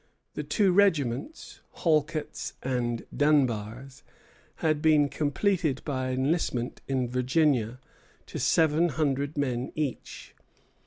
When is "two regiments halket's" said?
0.43-2.53